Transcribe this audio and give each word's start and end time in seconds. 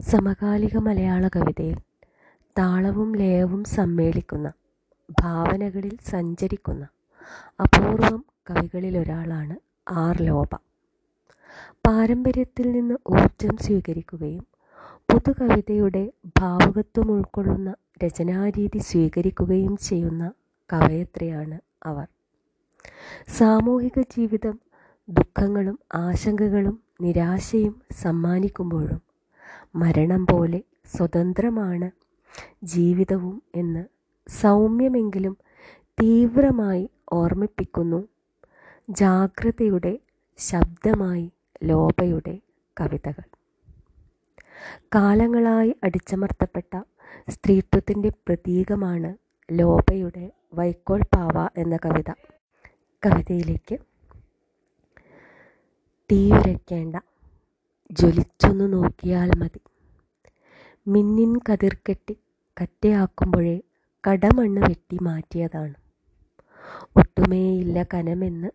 സമകാലിക 0.00 0.76
മലയാള 0.76 1.28
കവിതയിൽ 1.28 1.78
താളവും 2.56 3.16
ലയവും 3.16 3.64
സമ്മേളിക്കുന്ന 3.64 4.48
ഭാവനകളിൽ 5.20 5.98
സഞ്ചരിക്കുന്ന 6.10 6.84
അപൂർവം 7.60 8.24
കവികളിലൊരാളാണ് 8.50 9.54
ആർ 9.88 10.22
ലോപ. 10.22 10.50
പാരമ്പര്യത്തിൽ 11.86 12.72
നിന്ന് 12.72 12.94
ഊർജം 13.10 13.56
സ്വീകരിക്കുകയും 13.56 14.44
പുതുകവിതയുടെ 15.08 16.04
ഭാവുകത്വം 16.40 17.10
ഉൾക്കൊള്ളുന്ന 17.10 17.72
രചനാരീതി 18.04 18.78
സ്വീകരിക്കുകയും 18.78 19.76
ചെയ്യുന്ന 19.76 20.24
കവയത്രിയാണ് 20.70 21.58
അവർ. 21.82 22.06
സാമൂഹിക 23.28 24.00
ജീവിതം 24.16 24.56
ദുഃഖങ്ങളും 25.08 25.78
ആശങ്കകളും 25.94 26.76
നിരാശയും 27.00 27.74
സമ്മാനിക്കുമ്പോഴും 28.02 29.00
മരണം 29.74 30.26
പോലെ 30.30 30.62
സ്വതന്ത്രമാണ് 30.86 31.90
ജീവിതവും 32.62 33.42
എന്ന് 33.54 33.84
സൗമ്യമെങ്കിലും 34.28 35.36
തീവ്രമായി 36.02 36.90
ഓർമ്മിപ്പിക്കുന്നു. 37.12 38.08
ജാഗ്രതയുടെ 38.90 39.98
ശബ്ദമായി 40.38 41.32
ലോപയുടെ 41.64 42.40
കവിതകൾ. 42.80 43.26
കാലങ്ങളായി 44.94 45.76
അടിച്ചമർത്തപ്പെട്ട 45.84 46.82
സ്ത്രീത്വത്തിന്റെ 47.28 48.08
പ്രതീകമാണ് 48.08 49.16
ലോപയുടെ 49.52 50.32
വൈക്കോൽ 50.54 51.02
പാവ 51.02 51.48
എന്ന 51.56 51.76
കവിത. 51.76 52.10
കവിതയിലേക്ക് 53.06 53.78
തീയുരയ്ക്കേണ്ട 56.12 56.96
ജ്വലിച്ചൊന്നു 58.44 58.66
നോക്കിയാൽ 58.74 59.30
മതി. 59.38 59.60
മിന്നിൻ 60.86 61.40
കതിർക്കെട്ടി 61.48 62.14
കറ്റയാക്കുമ്പോഴേ 62.56 63.54
കടമണ്ണ് 64.04 64.60
വെട്ടി 64.62 64.96
മാറ്റിയതാണ്. 65.02 65.74
ഒട്ടുമേയില്ല 66.96 67.86
കനമെന്ന് 67.94 68.50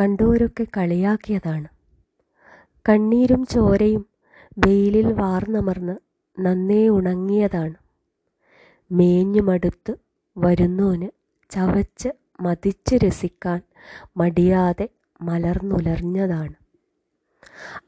കണ്ടോരൊക്കെ 0.00 0.66
കളിയാക്കിയതാണ്. 0.76 1.68
കണ്ണീരും 2.88 3.46
ചോരയും 3.46 4.02
വെയിലിൽ 4.58 5.12
വാർന്നമർന്ന് 5.12 5.96
നന്നേ 6.38 6.88
ഉണങ്ങിയതാണ്. 6.88 7.76
മേഞ്ഞു 8.90 9.42
മടുത്ത് 9.42 9.94
വരുന്നോന് 10.36 11.08
ചവച്ച് 11.50 12.10
മതിച്ച് 12.40 12.94
രസിക്കാൻ 13.04 13.60
മടിയാതെ 14.16 14.86
മലർന്നുലർഞ്ഞതാണ്. 15.20 16.63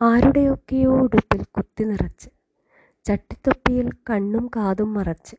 ആരുടെയൊക്കെയോ 0.02 0.92
ഉടുപ്പിൽ 1.00 1.44
കുത്തി 1.44 1.84
നിറച്ച് 1.84 2.30
ചട്ടിത്തൊപ്പിയിൽ 3.04 3.90
കണ്ണും 4.10 4.50
കാതും 4.56 4.94
മറച്ച് 4.94 5.36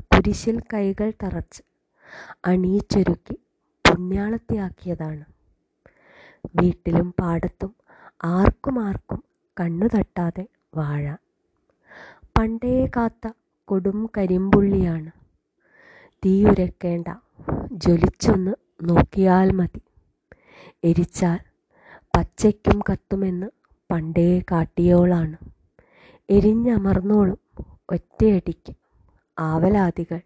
കുരിശിൽ 0.00 0.60
കൈകൾ 0.60 1.12
തറച്ച് 1.22 1.62
അണിയിച്ചൊരുക്കി 2.46 3.36
പുണ്യാളത്തിയാക്കിയതാണ്. 3.84 5.24
വീട്ടിലും 6.60 7.14
പാടത്തും 7.20 7.74
ആർക്കും 8.24 8.84
ആർക്കും 8.84 9.24
കണ്ണു 9.60 9.86
തട്ടാതെ 9.86 10.46
വാഴ. 10.76 11.14
പണ്ടേ 12.38 12.90
കാത്ത 12.96 13.32
കൊടും 13.64 14.10
കരിമ്പുള്ളിയാണ്. 14.16 15.10
തീയുരക്കേണ്ട 16.24 17.08
ജ്വലിച്ചൊന്ന് 17.72 18.52
നോക്കിയാൽ 18.82 19.52
മതി. 19.52 19.80
എരിച്ചാൽ 20.84 21.38
പച്ചയ്ക്കും 22.20 22.80
കത്തുമെന്ന് 22.92 23.46
പണ്ടേ 23.90 24.42
കാട്ടിയോളാണ്. 24.52 25.36
എരിഞ്ഞമർന്നോളും 26.30 27.38
ഒറ്റയടിക്ക്. 27.88 28.72
ആവലാതികൾ 29.38 30.20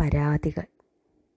പരാതികൾ. 0.00 0.73